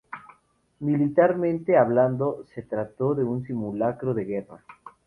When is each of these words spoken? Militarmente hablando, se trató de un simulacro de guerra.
Militarmente 0.79 1.77
hablando, 1.77 2.43
se 2.55 2.63
trató 2.63 3.13
de 3.13 3.23
un 3.23 3.43
simulacro 3.45 4.15
de 4.15 4.25
guerra. 4.25 4.65